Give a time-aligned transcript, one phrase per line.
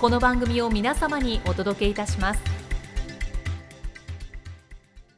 [0.00, 2.40] この番組を皆様にお届けいたします。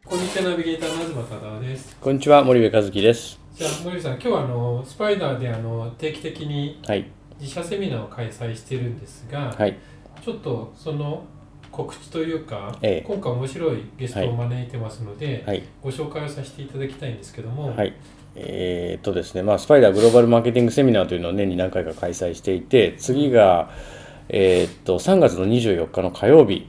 [0.06, 1.98] こんにちはナビゲーターの東忠です。
[2.00, 3.38] こんにちは森部和樹です。
[3.54, 7.04] じゃあ森部さん今日はあのスパイダーであの定期的にはい。
[7.38, 9.76] 自社セミナーを開催してるんですが、はい。
[10.24, 11.24] ちょっとその
[11.70, 13.06] 告知というか、ええ。
[13.06, 15.62] 今回面白いゲストを招いてますので、はい。
[15.82, 17.92] ご紹介をさせていただきたいんですけども、はい。
[18.34, 23.68] えーっとですねまあスパイダーグローバルマーケティングセミナーというのを年に何回か開催していて次が
[24.32, 26.68] えーっと3月の24日の火曜日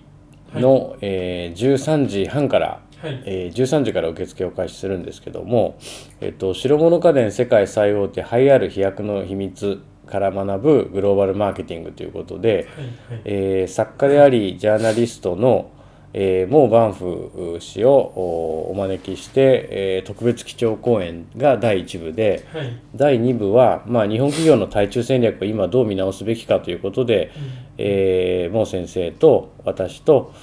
[0.54, 3.23] の、えー13時半からはい。
[3.26, 5.78] えー13時から受付を開始するんですけども、
[6.20, 12.67] えっと、白物家電世界最大手ハイアール飛躍の秘密から学ぶグローバルマーケティングということで、
[13.09, 13.22] はいはい。
[13.26, 15.72] えー作家でありジャーナリストの、
[16.14, 22.80] えー、モー・バンフ氏をおお招きして、えー特別基調講演が第1部ではい。
[22.95, 27.32] 第2部は、まあ、日本企業の対中戦略を今どう見直すべきかということで、
[27.78, 30.34] えー、モー先生と私と、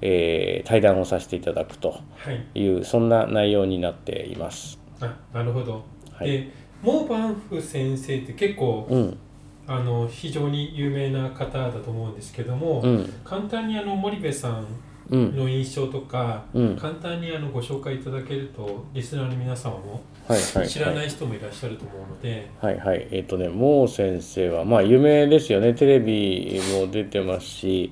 [0.00, 2.60] えー対談をさせていただくとはい。
[2.60, 4.78] いうそんな内容になっています。
[5.00, 6.30] あなるほど、はい。
[6.30, 6.48] で
[6.82, 9.18] モーバンフ先生って結構、うん。
[9.66, 13.12] あの非常に有名な方だと思うんですけども、うん。
[13.24, 14.66] 簡単にあの森部さんうん
[15.10, 16.76] の印象とか、うん。
[16.76, 20.68] 簡単にあのご紹介いただけるとリスナーの皆様もはいはいはい。
[20.68, 23.08] 知らない人もいらっしゃると思うので、はいはい。
[23.10, 25.74] えっ、とねモー先生はまあ有名ですよね。
[25.74, 27.90] テレビも出てますし、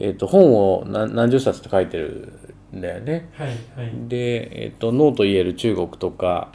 [0.00, 2.32] えっと本を何何十冊って書いてる
[2.74, 3.30] んだよね。
[3.34, 3.92] はいはい。
[4.08, 6.52] で、えっとノーと言える中国とか、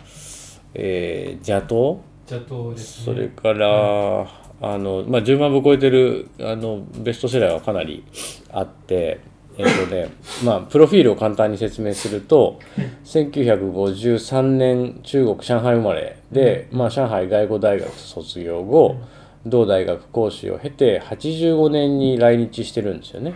[0.73, 3.05] えー、邪党邪党ですね。
[3.05, 4.27] それから、
[4.61, 8.03] あのまあ、10万部超えてるあのベストセラーがかなり
[8.51, 9.32] あって。
[9.57, 10.09] えっとね
[10.43, 12.59] まあ、プロフィールを簡単に説明すると
[13.05, 18.97] 1953年中国上海生まれで、まあ、上海外語大学卒業後、
[19.45, 23.35] 同大学講師を経て85年に来日してるんですよね、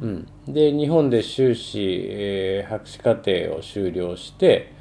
[0.00, 4.72] うん、で日本で修士、えー博士課程を修了して、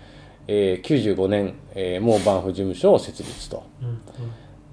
[0.48, 3.64] えー95年、えー、もうバンフ事務所を設立と。
[3.82, 3.98] うんうん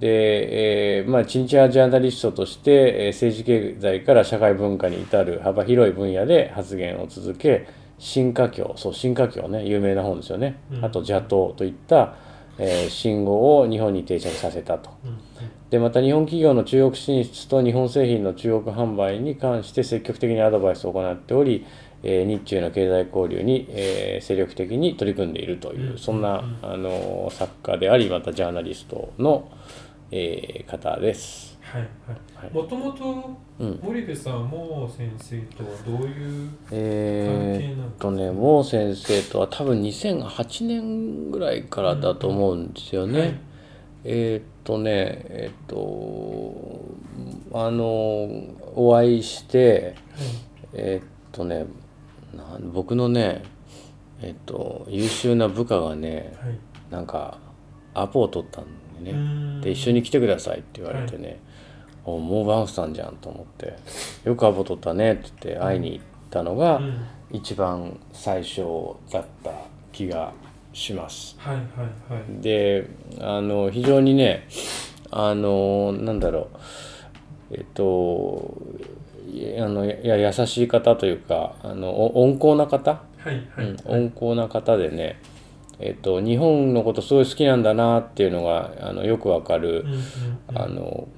[0.01, 7.67] で、えーまあ、チンチアジャーナリストとして、えー政治経済から社会文化に至る幅広い分野で発言を続け
[7.99, 10.85] 新華経そう新華経ね有名な本ですよね、うん。
[10.85, 12.15] あと邪党といった、
[12.59, 14.91] えー信号を日本に定着させたと。
[15.05, 15.19] うん
[15.71, 21.67] でまた日本企業の中国進出と日本製品の中国販売に関して積極的にアドバイスを行っており、
[22.03, 25.99] えー日中の経済交流に、えー精力的に取り組んでいるという、うん。
[25.99, 29.51] そんな、あの作家でありまたジャーナリストの、
[30.11, 31.59] えー方です。
[31.61, 31.89] はいは
[32.41, 32.51] はい。
[32.51, 33.81] いもともとうん。
[33.83, 43.19] 森部さんも先生とはどういう関えー係なんですか、っとねモー先生とは多分2008年ぐらいからだと思うんですよね。
[43.21, 43.35] はい。
[44.05, 46.85] えーっとねえーっと
[47.53, 47.85] あの
[48.75, 49.95] お会いして
[50.73, 51.67] えーっとね
[52.73, 53.43] 僕のね
[54.23, 56.49] えーっと優秀な部下がねはい。
[56.51, 56.59] はい
[56.91, 57.37] なんか
[57.93, 58.71] アポを取ったんで
[59.01, 61.41] うねで一緒に来てくださいって言われてね、
[62.05, 63.77] おもうバンフさんじゃんと思って。
[64.25, 67.07] よくアポ取ったねって言って会いに行ったのがうん。
[67.31, 68.63] 一番最初
[69.13, 69.51] だった
[69.93, 70.33] 気が
[70.73, 71.37] します。
[71.39, 71.65] はいはい
[72.15, 72.41] はい。
[72.41, 72.89] で
[73.21, 74.49] あの非常にね
[75.11, 76.49] あのなんだろ
[77.51, 77.55] う。
[77.55, 78.57] えっと
[79.31, 83.67] いあのいや優しい方というかあのお温厚な方、はいはい。
[83.67, 85.21] うん、温厚な方でね
[85.81, 89.85] えっと日本のことすごい好きなんだなっていうのがあのよくわかる、
[90.55, 91.09] あの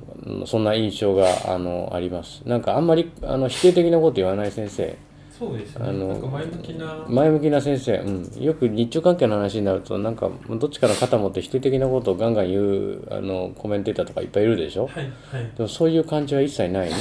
[0.47, 2.43] そんな印象があのあります。
[2.47, 4.97] なんかあんまりあの否定的なこと言わない先生。
[5.31, 5.89] そうですね。
[5.89, 7.07] あの前向きな。
[7.09, 14.87] 前向きな先生、うん、よく日中関係の話になるとなんかどっちかの肩持って否定的なことをガンガン言うあのコメンテーターとかいっぱいいるでしょ？
[14.89, 15.51] はいはい。
[15.57, 16.95] でもそういう感じは一切ないね、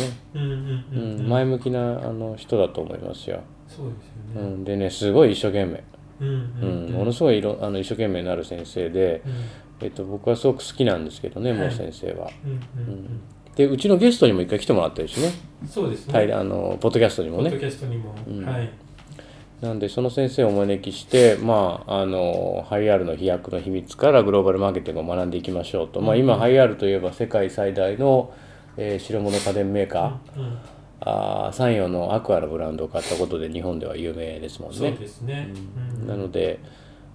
[1.27, 3.95] 前向きなあの人だと思いますよ、そうで
[4.35, 4.49] すよね。
[4.49, 5.83] うん、でねすごい一生懸命、
[6.25, 9.85] ものすごいいろあの一生懸命になる先生で、うん。
[9.85, 11.59] えっと、僕はすごく好きなんですけどね、はい。
[11.59, 12.29] もう先生は。
[12.45, 13.21] うんうん
[13.55, 15.31] でうちのゲストにも一回来てもらってるしね。
[15.63, 16.13] うんそうですね。
[16.13, 18.45] 対あのポッドキャストにもポッドねキャストにも、うん。
[18.45, 18.69] はい。
[19.61, 28.33] なんでその先生をお招きしてまああのハイアールの飛躍の秘密からグローバルマーケティングを学んでいきましょうと、まあ、今ハイアールといえば世界最大の、
[28.77, 30.57] えー白物家電メーカー、うん
[31.01, 34.97] あーサンヨのアクアのブランドを買ったことで日本では有名ですもんそうね。
[34.97, 35.49] ですね、
[36.01, 36.07] うん。
[36.07, 36.59] なので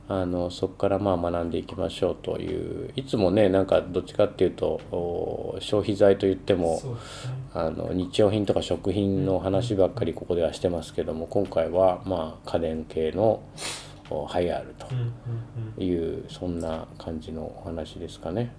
[0.06, 6.90] あのそこからまあ学んでいきましょうといういつもねなんかどっちかっていうとお消費財といってもね。
[7.54, 13.42] あの日用品とか食品の話ばっかりここではしてますけども今回はまあ家電系の
[14.10, 18.52] おハイアールというそんな感じのお話ですかね。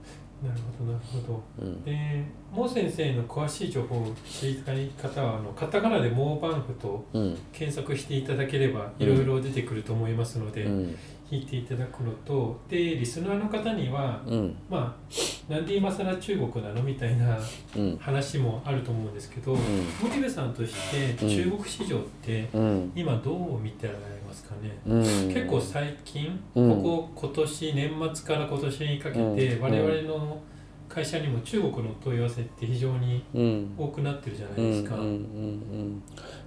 [0.44, 1.44] なるほどなるほど。
[1.60, 1.84] うん。
[1.84, 7.38] でモー先生の詳しい情報を知りたい方はあのカタカナでモーバンフとうん。
[7.54, 10.98] 検索していただければうんいろいろ出てくると思いますので、うん。
[11.30, 14.56] 聞いていただくのとでリスナーの方にはうん。
[14.70, 15.14] まあ
[15.48, 16.82] なんで今更中国なの？
[16.82, 17.38] みたいな
[17.76, 17.98] うん。
[17.98, 19.56] 話もあると思うんですけど、
[20.02, 22.92] 森部さんとして中国市場ってうん。
[22.96, 25.02] 今どう見てられますかね、うん。
[25.02, 26.82] 結構最近、うん。
[26.82, 29.62] ここ今年年末から今年にかけて、うん。
[29.62, 30.42] 我々の
[30.90, 33.76] 会社にも中国の問い合わせって非常にうん。
[33.78, 34.72] 多くなってるじゃないうん。
[34.72, 34.96] ですか。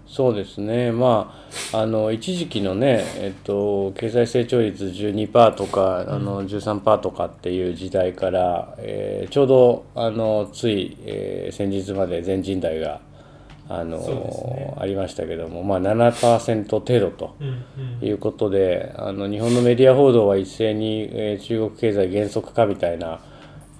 [0.08, 1.34] うんうんうんそうですねま
[1.72, 13.00] ああの一時期のね、えっと、経済成長率12%とかあの13%とかっていう時代から、えーちょうどあのつい、えー先日まで全人代が
[13.68, 17.34] あの、ねありましたけども、まあ、7%程度と。
[17.40, 23.20] うんうんいうことであの日本のメディア報道は一斉に、えー中国経済減速かみたいな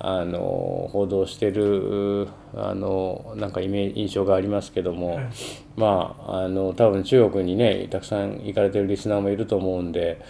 [0.00, 5.28] あの報道してるうあのなんかイメ印象がありますけども、はい
[5.76, 10.20] まああの多分中国にねたくさん行かれてるリスナーもいると思うんで。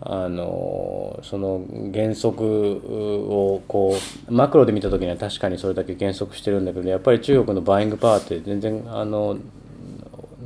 [0.00, 3.96] あのその減速をこ
[4.28, 9.38] うマクロで見た時には確かにそれだけ減速してるんだけどやっぱり中国のバイングパワーって全然あの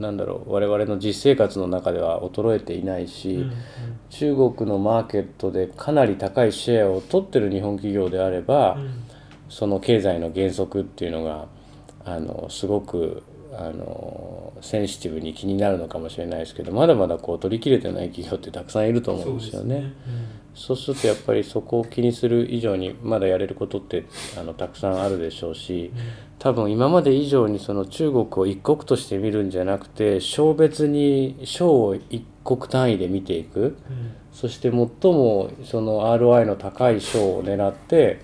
[0.00, 3.52] なんだろう我々の実生活の中では衰えていないし、うんうん
[4.12, 9.02] 中国のマーケットでかなり高いシェアを取ってる日本企業であれば、うん。
[9.52, 11.46] その経済の減速っていうのが
[12.06, 13.22] あのすごく
[13.52, 19.92] あのセンシティブに気になるのかもしれないですけどまだまだこう取り切れてない企業ってたくさんいると思うんですよね。
[20.54, 24.06] そうするとやっぱりそこを気にする以上にまだやれることって
[24.38, 25.92] あのたくさんあるでしょうし
[26.42, 33.60] 多分今まで以上にその中国を一国として見るんじゃなくて省別に省を一国単位で見ていく。
[33.60, 33.66] うん。
[33.66, 33.76] うん
[34.32, 34.72] そして最
[35.12, 38.22] もその ROI の高い省を狙って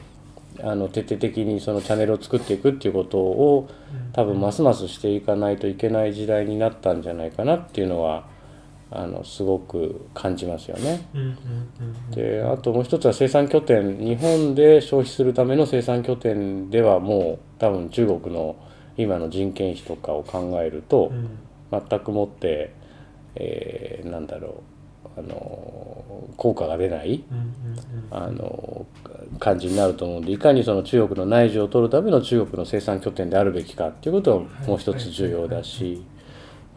[0.58, 4.12] あの徹底的にそのチャンネルを作っていくっていうことをうん。
[4.12, 8.24] 多分ますますしていかないといけない時代になったんじゃないかなっていうのは
[8.90, 11.06] あのすごく感じますよね。
[12.14, 18.56] であともう一つは生産拠点日本で消費するための生産拠点ではもう多分中国の
[18.96, 21.28] 今の人件費とかを考えるとうん。
[21.70, 22.72] 全くもって、
[23.34, 24.62] えーなんだろ
[25.16, 27.22] うあの効果が出ない
[28.10, 28.86] あの
[29.38, 36.02] 感じになると思うんでいかにその中国の内需を取るための中国の生産拠点であるべきかっていうことがもう一つ重要だし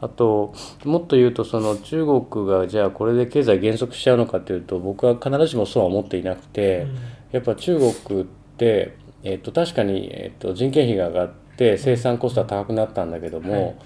[0.02, 0.54] あと
[0.84, 6.88] もっと言うとその中国がじゃあこれで経済減速しちゃうのかっていうと僕は必ずしもそうは思っていなくて
[7.32, 8.26] やっぱ中国っ
[8.58, 13.78] て、えっと、確かに、えっと、人件費が上がって生産コストは高くなったんだけども、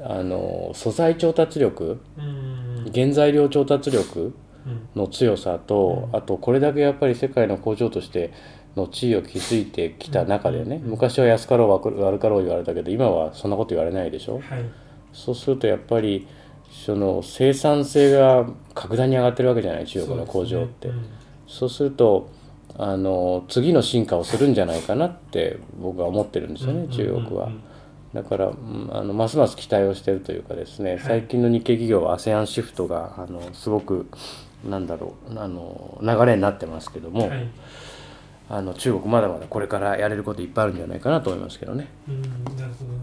[0.00, 2.00] あの素材調達力
[2.94, 4.34] 原材料調達力
[4.66, 4.88] うん。
[4.96, 6.16] の強さと、うん。
[6.16, 8.32] あとこれだけやっぱり世界の工場として
[8.76, 10.90] の地位を築いてきた中でね、うん。
[10.92, 14.36] 昔は安かろう悪悪かろう言われたけど今はそんなこと言われないでしょ？
[14.36, 14.42] はい
[15.14, 16.26] そうするとやっぱり
[16.70, 20.90] その生産性が格段に上がってるわけじゃない中国の工場って。
[21.46, 22.28] そう,、すると
[22.76, 27.50] あの次の進化をするんじゃないかなって僕は思ってるんですよね、中国は。
[28.12, 34.08] だから、うんあのますます期待をしているというかですね、最近の日系企業は ASEAN シフトがあのすごく
[34.68, 37.48] なんだろうあの流れになってますけども、はい。
[38.48, 41.88] あの中国まだまだこれからやれることいっぱいあるんじゃないかなと思いますけどね。
[42.08, 42.93] うんなるほど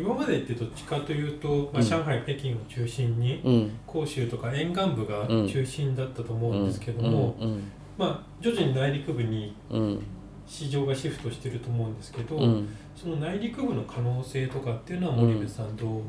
[0.00, 3.78] 今までってどっちかというと、まあ、上海、北京を中心にうん。
[3.90, 7.62] 広州とか沿岸部が中心だったと思うんですけども、うん。
[7.98, 10.02] まあ、徐々に内陸部にうん。
[10.46, 12.68] 市場がシフトしてると思うんですけど、うん。
[12.96, 16.00] その内陸部の可能性とかっていうのは森部さんどう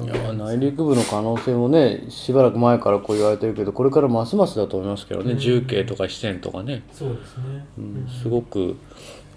[0.00, 5.38] いや内陸部の可能性もねしばらく前からこう言われてるけどこれからますますだと思いますけどね、うん。
[5.38, 8.76] 重慶とか四川とかね、そうですね、うん、すごく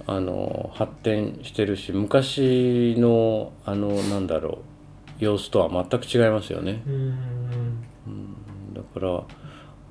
[0.08, 4.60] あの発展してるし昔のあのなんだろ
[5.20, 6.84] う様子とは全く違いますよね。
[6.86, 9.24] うんうんだから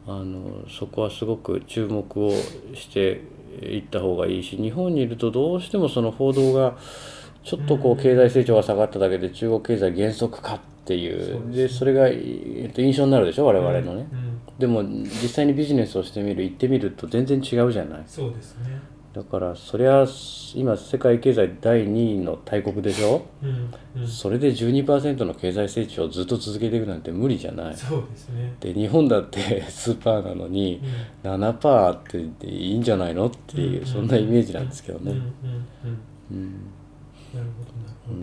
[0.06, 2.30] あのそこはすごく注目を
[2.75, 3.23] して
[3.62, 6.76] いった方がいいし日本にいるとどうしてもその報道が
[7.42, 11.52] ちょっとこう経済成長が下がっただけで中国経済減速かっていう。
[11.54, 13.47] でそれが、えっと、印象になるでしょ？
[13.47, 18.02] 我々のね、うんでも実際にビジネスをしてみる行ってみると全然違うじゃない。
[18.06, 18.80] そうですね
[19.14, 20.06] だからそりゃ
[20.56, 23.23] 今世界経済第2位の大国でしょ？
[23.42, 24.09] うんうん。
[24.09, 27.76] それで12%の経済成長をずっと続けていくなんて無理じゃない。
[27.76, 28.54] そうですね。
[28.59, 30.80] で日本だって スーパーなのに
[31.25, 31.30] うん。
[31.33, 35.14] 7%っていいんじゃないのっていう、うんそんなイメージなんですけどね、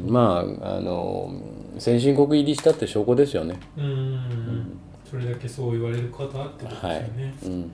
[0.07, 1.31] まああの
[1.77, 3.59] 先進国入りしたって証拠ですよね。
[3.77, 4.77] うん
[5.09, 7.71] それだけそう言われる方ってことですよはい、ね、うん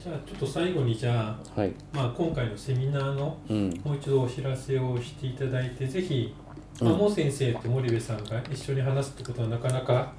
[0.00, 1.72] じゃあちょっと最後にじゃあ、はい。
[1.92, 3.80] まあ、今回のセミナーのうん。
[3.84, 6.34] もう一度お知らせをしていただいてぜひ
[6.80, 6.88] うん。
[6.88, 10.12] まあ、モ先生と森部さんが一緒に話すってことはなかなか、は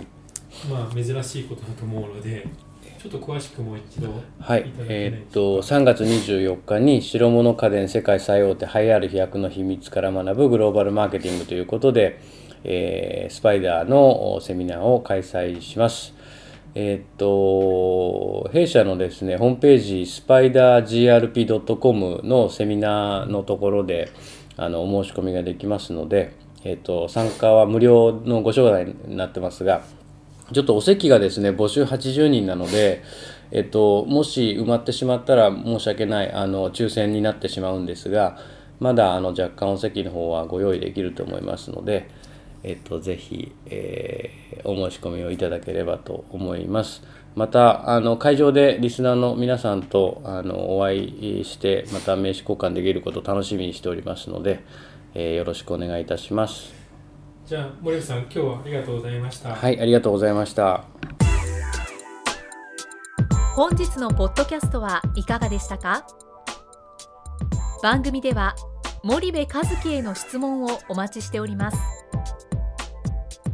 [0.00, 0.06] い。
[0.70, 2.46] まあ、珍しいことだと思うので
[3.02, 4.08] ちょっと詳しくもう一度
[4.38, 4.70] はい。
[4.80, 5.92] えでーっとしょうか。
[5.92, 12.20] 3月24日に白物家電世界最大手ハイアール飛躍の秘密から学ぶグローバルマーケティングということで、
[12.64, 16.14] えースパイダーのセミナーを開催します。
[16.74, 24.10] えっと弊社のですねホームページスパイダー GRP.com のセミナーのところで
[24.56, 29.82] あのお申し込みができますので、えっと参加は無料のご招待になってますが
[30.52, 33.02] ちょっとお席がですね募集80人なので、
[33.50, 38.38] えっと、もし埋まってしまったら申し訳ないあの抽選になってしまうんですが
[38.80, 42.10] まだあの若干お席の方はご用意できると思いますので、
[42.62, 47.02] えっと、ぜひ、えーお申し込みをいただければと思います。
[47.34, 54.62] またあの会場でリスナーの皆さんとあのお会いしてまた名刺交換できることを楽しみにしておりますので、
[55.14, 56.72] えーよろしくお願いいたします。
[57.44, 60.84] じゃあ森部さん今日はありがとうございました、はい、ありがとうございました。
[63.56, 66.06] 本日のポッドキャストはいかがでしたか？
[67.82, 68.54] 番組では
[69.02, 69.48] 森部一
[69.82, 71.78] 樹への質問をお待ちしております